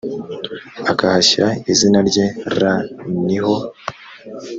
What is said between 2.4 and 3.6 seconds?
r ni ho